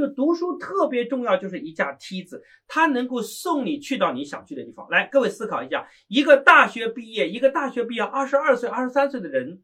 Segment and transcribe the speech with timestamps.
[0.00, 4.88] 就读书特别重要，就是一架梯子，它能够送你去到你想去的地方。
[4.88, 9.62] 来，各位思考一下，一个大学毕业，一个大学毕业二十二岁、二十三岁的人，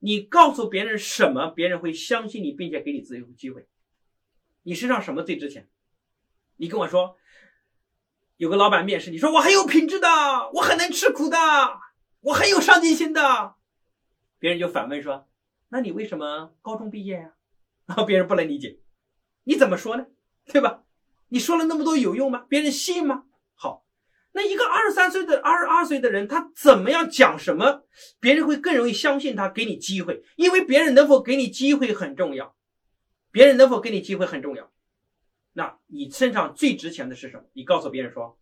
[0.00, 3.66] 你告诉别人什么，别人会相信你，并且给你自由机会？
[4.62, 5.68] 你身上什么最值钱？
[6.56, 7.16] 你跟我说，
[8.36, 10.06] 有个老板面试，你说我很有品质的，
[10.52, 11.38] 我很能吃苦的，
[12.20, 13.54] 我很有上进心的，
[14.38, 15.26] 别人就反问说，
[15.70, 17.32] 那你为什么高中毕业呀？
[17.86, 18.78] 然后别人不能理解，
[19.44, 20.06] 你怎么说呢？
[20.52, 20.82] 对吧？
[21.28, 22.44] 你说了那么多有用吗？
[22.48, 23.24] 别人信吗？
[23.54, 23.86] 好，
[24.32, 27.84] 那一个二十三岁的二十二岁的人，他怎么样讲什么，
[28.20, 32.54] 别人会更容易相信他，给你机会，因为别人能否给你机会很重要，
[33.30, 34.70] 别人能否给你机会很重要。
[35.54, 37.44] 那你身上最值钱的是什么？
[37.52, 38.38] 你告诉别人说，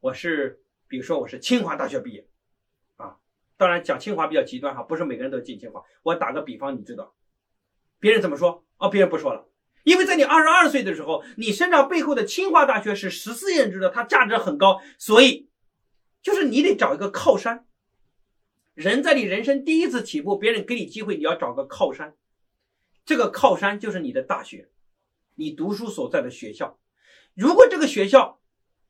[0.00, 2.28] 我是，比如说我是清华大学毕业，
[2.96, 3.16] 啊，
[3.56, 5.82] 当然讲清华比较极端哈，不是每个人都进清华。
[6.02, 7.14] 我打个比方，你知道，
[7.98, 8.64] 别人怎么说？
[8.78, 9.48] 哦，别人不说了，
[9.84, 15.48] 因为在你二十二岁的时候，你身上背后的清华大学是十四认知的，它价值很高，所以
[16.22, 17.66] 就是你得找一个靠山。
[18.74, 22.14] 人在你人生第一次起步，别人给你机会，你要找个靠山，
[23.04, 24.68] 这个靠山就是你的大学，
[25.34, 26.78] 你读书所在的学校。
[27.34, 28.40] 如果这个学校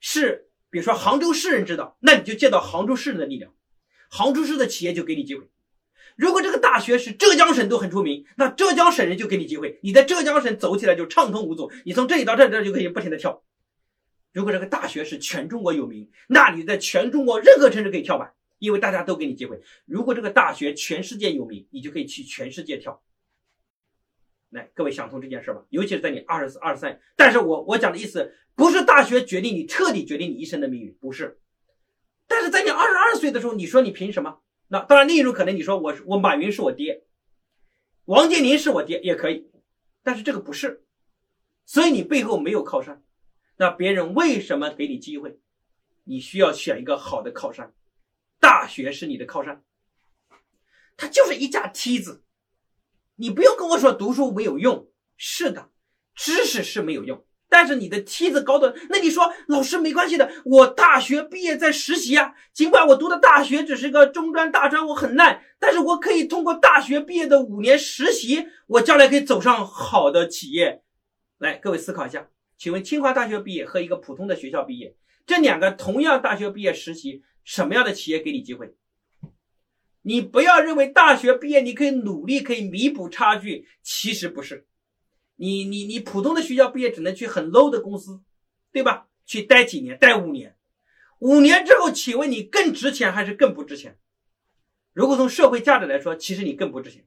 [0.00, 3.54] 是比如说杭州市人知道，那你就借到杭州市人的力量，
[4.10, 5.48] 杭州市的企业就给你机会。
[6.16, 13.42] 如果这个大学是浙江省都很出名，那浙江省人就给你机会，你在浙江省走起来就畅通无阻，你从这里到这这就可以不停的跳。
[14.32, 19.60] 如果这个大学是全中国有名，那你在全中国任何城市可以跳板，因为大家都给你机会。
[19.86, 23.02] 如果这个大学全世界有名，你就可以去全世界跳。
[24.50, 27.00] 来，各位想通这件事吧，尤其是在你二十四、二十三。
[27.16, 31.38] 但是我我讲的意思不是大学决定你彻底决定你一生的命运，不是。
[32.26, 34.38] 但是在你二十二岁的时候，你说你凭什么？
[34.68, 37.04] 那当然，另一种可能，你说我我马云是我爹，
[38.04, 39.50] 王健林是我爹也可以，
[40.02, 40.84] 但是这个不是，
[41.64, 43.02] 所以你背后没有靠山，
[43.56, 45.40] 那别人为什么给你机会？
[46.04, 47.74] 你需要选一个好的靠山，
[48.40, 49.62] 大学是你的靠山，
[50.96, 52.24] 它就是一架梯子，
[53.16, 55.70] 你不用跟我说读书没有用，是的，
[56.14, 57.26] 知识是没有用。
[57.48, 62.34] 但是你的梯子高的，那你说老师没关系的，我大学毕业在实习啊。
[62.52, 70.82] 尽管我读的大学只是个中专、大专，我很烂，但是我可以通过大学毕业的五年实习，我将来可以走上好的企业。
[71.38, 74.94] 来，各位思考一下，请问清华大学毕业和一个普通的学校毕业，
[75.26, 78.74] 这两个同样大学毕业实习，什么样的企业给你机会？
[80.02, 84.66] 你不要认为大学毕业你可以努力可以弥补差距，其实不是。
[85.40, 88.20] 你你你普通的学校毕业只能去很 low 的公司，
[88.72, 89.06] 对吧？
[89.24, 90.56] 去待几年，待五年，
[91.20, 93.96] 五年之后，请问你更值钱还是更不值钱？
[94.92, 97.06] 如果从社会价值来说，其实你更不值钱。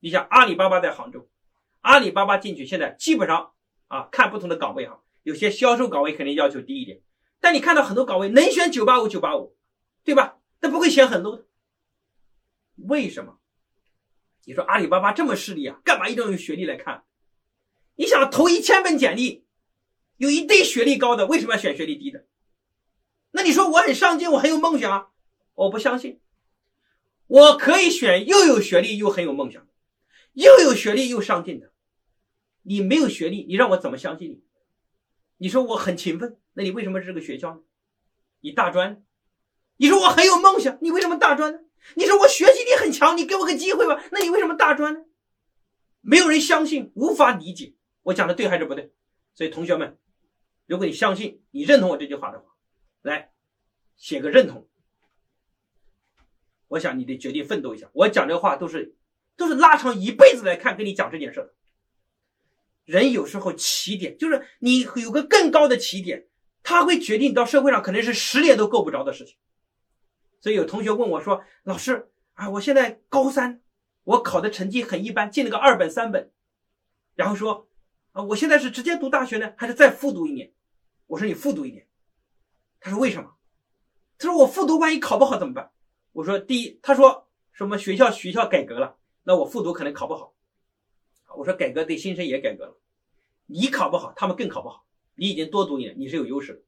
[0.00, 1.28] 你想阿里巴巴在杭州，
[1.82, 3.52] 阿里巴巴进去现在基本上
[3.86, 7.00] 啊，看不同的岗位哈，有些销售岗位肯定要求低一点，
[7.38, 9.56] 但你看到很多岗位能选九八五九八五，
[10.02, 10.38] 对吧？
[10.58, 11.46] 但不会选很 low 的。
[12.74, 13.38] 为什么？
[14.44, 17.04] 你说阿里巴巴这么势利啊，干嘛一定要用学历来看？
[17.98, 19.44] 你想投一千份简历，
[20.18, 22.26] 有一堆学历高的，为什么要选学历低的？
[23.32, 25.10] 那你说我很上进，我很有梦想，
[25.54, 26.20] 我不相信。
[27.26, 29.66] 我可以选又有学历又很有梦想，
[30.34, 31.72] 又有学历又上进的。
[32.62, 34.44] 你没有学历，你让我怎么相信你？
[35.38, 37.60] 你说我很勤奋，那你为什么是这个学校呢？
[38.42, 39.02] 你大专？
[39.78, 41.58] 你说我很有梦想，你为什么大专呢？
[41.96, 45.00] 你说我学习力很强，你给我个机会吧，那你为什么大专呢？
[46.00, 47.74] 没有人相信，无法理解。
[48.08, 48.90] 我讲的对还是不对？
[49.34, 49.98] 所以同学们，
[50.64, 52.46] 如果你相信、你认同我这句话的话，
[53.02, 53.32] 来
[53.98, 54.66] 写个认同。
[56.68, 57.90] 我想你得决定奋斗一下。
[57.92, 58.96] 我讲这话都是
[59.36, 61.54] 都是拉长一辈子来看，跟你讲这件事的。
[62.86, 66.28] 人有时候起点就是你有个更高的起点，
[66.62, 69.36] 他会决定到社会上可能是十年都够不着的事情。
[70.40, 73.60] 所以有同学问我说：“老师啊，我现在高三，
[74.04, 76.32] 我考的成绩很一般，进了个二本、三本，
[77.14, 77.66] 然后说。”
[78.22, 80.52] 我现在是直接读大学呢，还是再复读一年？
[81.06, 81.86] 我说你复读一年。
[82.80, 83.34] 他说为什么？
[84.18, 85.70] 他说我复读万一考不好怎么办？
[86.12, 90.34] 我说第一，他说什么学校学校改革了，那我复读可能考不好。
[91.36, 92.76] 我说改革对新生也改革了，
[93.46, 94.86] 你考不好，他们更考不好。
[95.14, 96.62] 你已经多读一年，你是有优势的。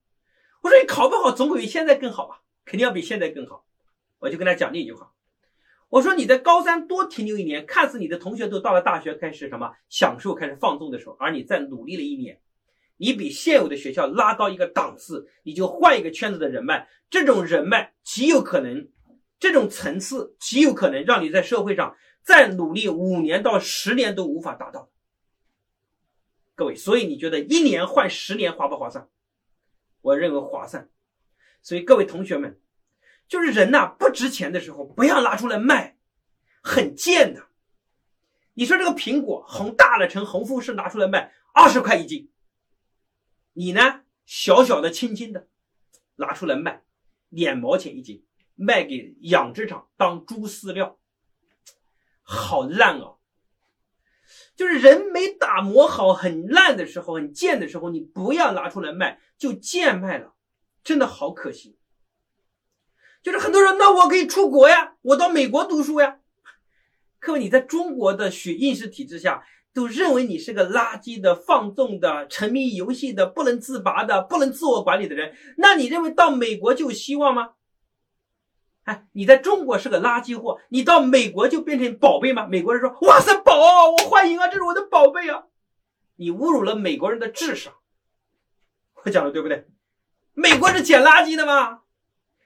[0.60, 2.42] 我说你考不好，总比现在更好吧？
[2.64, 3.64] 肯定要比现在更好。
[4.18, 5.12] 我就跟他讲另一句话。
[5.90, 12.40] 我说你在高三多停留一年，看似你的同学都到了大学开始什么享受、开始放纵的时候，而你再努力了一年，
[12.96, 18.88] 你比现有的学校拉高一个档次，你就换一个圈子的人脉，这种人脉极有可能，
[19.40, 24.88] 这种层次极有可能让你在社会上再努力五年到十年都无法达到。
[26.54, 29.08] 各位，所以你觉得一年换十年划不划算？
[30.02, 30.88] 我认为划算。
[31.62, 32.60] 所以各位同学们，
[33.30, 35.96] 就是人呐，不值钱的时候不要拿出来卖，
[36.60, 37.46] 很贱的。
[38.54, 42.32] 你说这个苹果红大了成红富士拿出来卖二十块一斤，
[43.52, 45.48] 你呢小小的轻轻的
[46.16, 46.82] 拿出来卖
[47.28, 50.98] 两毛钱一斤，卖给养殖场当猪饲料，
[52.22, 53.18] 好烂哦！
[54.56, 60.34] 就是人没打磨好很烂的时候，很贱的时候，你不要拿出来卖，就贱卖了。
[60.82, 61.78] 真的好可惜，
[63.22, 66.18] 就是很多人，那我可以出国呀，我到美国读书呀。
[67.20, 69.44] 各位，你在中国的学应试体制下，
[69.74, 77.50] 都认为你是个垃圾的、放纵的、沉迷游戏的、不能自拔的、不能自我管理的人，那你认为到美国就有希望吗？
[78.84, 82.46] 哎，你在中国是个垃圾货，你到美国就变成宝贝吗？
[82.46, 85.44] 美国人说：“哇塞，宝，我欢迎啊，这是我的宝贝啊！”
[86.16, 87.74] 你侮辱了美国人的智商，
[89.04, 89.66] 我讲的对不对？
[90.32, 91.82] 美国是捡垃圾的吗？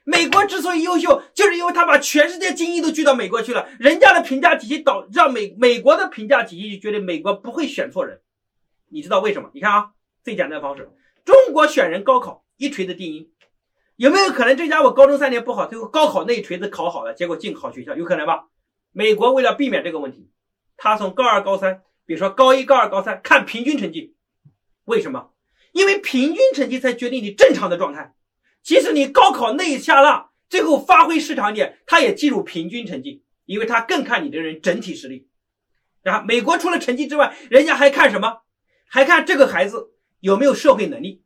[0.05, 3.67] 美国之所以优秀，就是因为他把全世界精英都聚到美国去了。
[3.79, 8.21] 人家的评价体系导让美美国的评价体系就觉得美国不会选错人。
[8.91, 9.51] 你知道为什么？
[9.55, 9.91] 你看啊，
[10.23, 10.91] 最简单的方式，
[11.25, 13.33] 中国选人高考一锤子定音，
[13.97, 17.97] 有没有可能这家伙高中三年不好，最后高考那一锤子考好了，结果进好学校？
[17.97, 18.45] 有可能吧？
[18.93, 20.31] 美国为了避免这个问题，
[20.77, 24.15] 他从高二、高三，比如说高一、高二、高三看平均成绩，
[24.85, 25.31] 为什么？
[25.73, 28.15] 因为平均成绩才决定你正常的状态，
[28.65, 35.29] 即使你高考那一下落，最后发挥失常点，他也计入平均成绩，因为他更看你的人整体实力。
[36.03, 38.39] 然后美国除了成绩之外，人家还看什么？
[38.89, 39.91] 还看这个孩子
[40.21, 41.23] 有没有社会能力，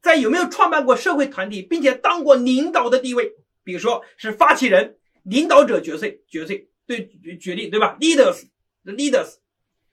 [0.00, 3.32] 在有没有创办过社会团体，并且当过领导的地位，
[3.62, 6.54] 比如说是发起人、领导者角色角色，
[6.86, 7.06] 对
[7.38, 9.41] 决定对吧？Leaders，leaders。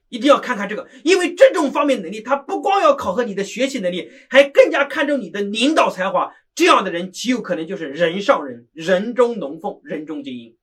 [0.09, 6.33] 一定要看看这个，因为这种方面能力，他不光要考核你的学习能力，还更加看重你的领导才华。
[6.53, 10.57] 这样的人极有可能就是人上人，人中龙凤，人中精英。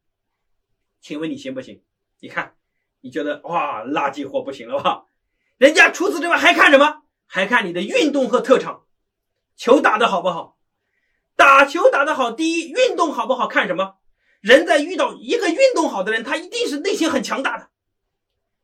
[1.01, 1.81] 请问你行不行？
[2.21, 2.55] 你看，
[3.01, 5.05] 你觉得哇，垃圾货不行了吧？
[5.57, 7.03] 人家除此之外还看什么？
[7.27, 8.83] 还看你的运动和特长，
[9.57, 10.59] 球打得好不好？
[11.37, 13.95] 打球打得好，第一，运动好不好看什么？
[14.41, 17.71] 人在遇到一个运动好的人，他一定是内心很强大的。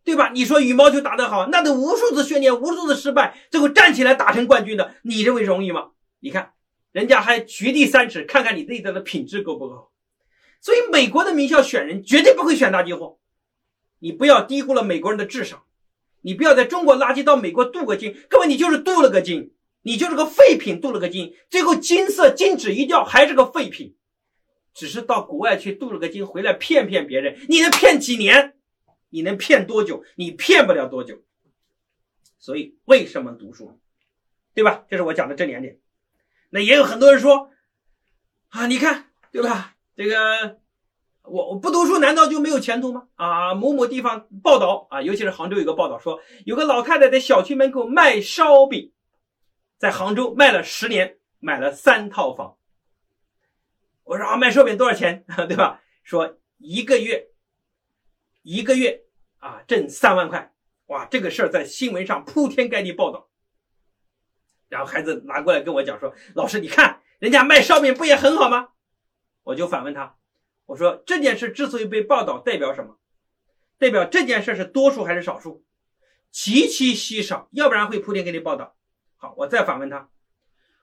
[0.04, 0.30] 对吧？
[0.34, 5.90] 你说羽毛球打得好，那得无数次训练，无数次失败，最后站起来打成冠军的，你认为容易吗？
[6.20, 6.52] 你看，
[6.90, 9.90] 人家还掘地三尺，看看你内在的品质够不够。
[10.60, 13.18] 所以，美国的名校选人绝对不会选垃圾货。
[14.00, 15.62] 你不要低估了美国人的智商，
[16.22, 19.52] 你不要在中国垃圾到美国镀个金，各位，你就是镀了个金，
[19.82, 23.94] 你就是个废品，镀了个金，最后金色金纸一掉，还是个废品，
[24.74, 28.54] 只是到国外去镀了个金，回来骗骗别人，你能骗几年？
[29.12, 30.04] 你能骗多久？
[30.16, 31.22] 你骗不了多久。
[32.38, 33.78] 所以为什么读书，
[34.54, 34.84] 对吧？
[34.88, 35.78] 这是我讲的这两点。
[36.50, 37.50] 那也有很多人说，
[38.48, 39.76] 啊，你看，对吧？
[39.94, 40.58] 这个
[41.22, 43.06] 我我不读书，难道就没有前途吗？
[43.14, 48.92] 啊，某某地方报道啊，尤其是杭州有个报道说，有个老太太在小区门口卖烧饼，
[49.78, 52.56] 在杭州卖了十年，买了三套房。
[54.04, 55.24] 我说啊，卖烧饼多少钱？
[55.46, 55.82] 对吧？
[56.02, 57.28] 说一个月。
[58.42, 59.04] 一个月
[59.38, 60.52] 啊，挣三万块，
[60.86, 63.28] 哇，这个事儿在新闻上铺天盖地报道。
[64.68, 68.70] 然后孩子拿过来跟我讲说：“老师，你看人家卖烧饼不也很好吗？”
[69.44, 70.16] 我就反问他
[70.66, 72.98] ：“我说这件事之所以被报道，代表什么？
[73.78, 75.64] 代表这件事是多数还是少数？
[76.30, 78.74] 极其稀少，要不然会铺天盖地报道。”
[79.16, 80.08] 好，我再反问他：“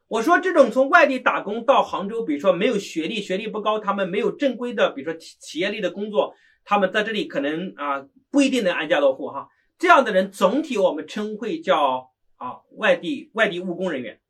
[0.08, 6.36] 我说这种从外地打工到杭州，比如说没有学历，学历不高，他们没有正规的，比如说企业类的工作。”
[6.70, 9.50] 他们在这里可能啊不一定能安家落户哈，
[9.80, 14.22] 这样的人总体我们称会叫啊外地外地务工人员，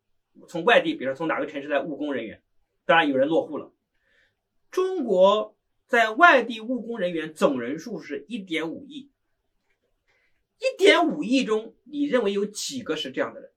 [0.48, 2.42] 从外地比如说从哪个城市来务工人员，
[2.86, 3.74] 当然有人落户了。
[4.72, 9.12] 中国在外地务工人员总人数是一点五亿，
[10.60, 13.52] 一点五亿中你认为有几个是这样的人？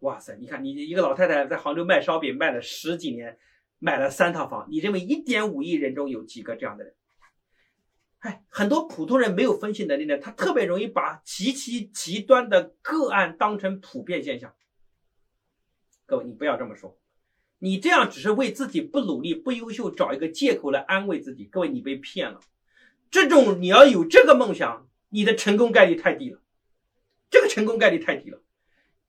[0.00, 3.38] 哇塞，你看你一个老太太在杭州卖烧饼卖了十几年，
[3.78, 6.92] 买了三套房，你认为一点五亿人中有几个这样的人？
[8.22, 14.54] 哎，很多普通人没有分析能力呢，他特别容易把极其极端的个案当成普遍现象。
[16.06, 16.96] 各位，你不要这么说，
[17.58, 21.44] 你这样只是为自己不努力、不优秀找一个借口来安慰自己。
[21.46, 22.38] 各位，你被骗了。
[23.10, 26.40] 这种你要有这个梦想，你的成功概率太低了，
[27.28, 28.40] 这个成功概率太低了。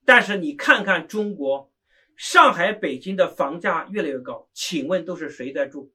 [0.05, 1.71] 但是你看看中国，
[2.15, 5.91] 上海、北京的房价越来越高，请问都是谁在住？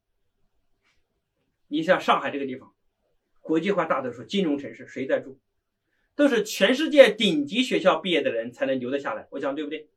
[1.67, 2.73] 你像上海这个地方。
[3.49, 5.39] 国际化大都市、金融城市，谁在住？
[6.15, 9.89] 都是全世界顶级学校毕业的人才能留得下来，我想对不对？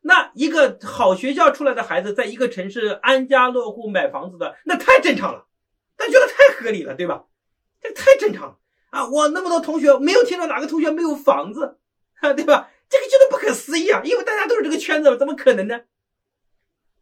[0.00, 5.46] 那一个好学校出来的孩子，在一个城市安家落户买房子的，那太正常了，
[5.94, 7.26] 大家觉得太合理了，对吧？
[7.82, 8.58] 这太正常了
[8.88, 9.06] 啊！
[9.10, 11.76] 我那么多同学，没有听到哪个同学没有房子，
[12.20, 12.70] 啊，对吧？
[12.88, 15.82] 这个觉得不可思议啊，因为大家都是这个圈子，怎么可能呢？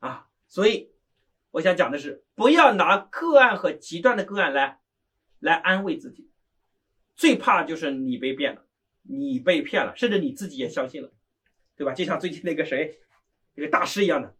[0.01, 0.91] 啊，所以
[1.53, 4.81] 我想讲的是，不要拿个案和极端的个案来
[5.41, 6.31] 来安慰自己，
[7.17, 8.65] 最怕就是你被骗了，
[9.03, 11.13] 你被骗了，甚至你自己也相信了。
[11.77, 11.93] 对吧？
[11.95, 12.99] 就像最近那个谁，
[13.55, 14.35] 那个大师一样的，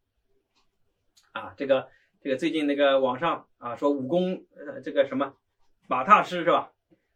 [1.31, 1.89] 啊，这个
[2.21, 5.37] 这个最近那个网上啊说武功呃这个什么
[5.87, 6.73] 马踏师是吧？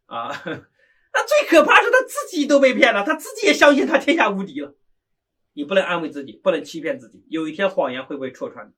[0.07, 4.77] 啊， 那最可怕是他自己都被骗了，他自己也相信他天下无敌了。
[5.55, 8.73] 你不能安慰自己，不能欺骗自己，有一天谎言会不会戳穿？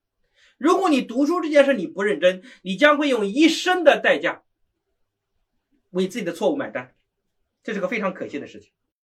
[0.57, 4.44] 如果你读书这件事你不认真，你将会用一生的代价
[5.95, 6.95] 为自己的错误买单，
[7.63, 8.73] 这是个非常可惜的事情。